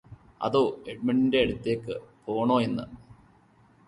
[0.41, 0.61] അതോ
[0.87, 1.91] എഡ്മണ്ടിന്റെ അടുത്തേയ്ക്
[2.25, 2.85] പോണോയെന്ന്